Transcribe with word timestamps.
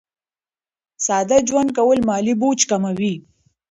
ساده 1.05 1.37
ژوند 1.47 1.69
کول 1.77 1.99
مالي 2.07 2.33
بوج 2.41 2.59
کموي. 2.69 3.13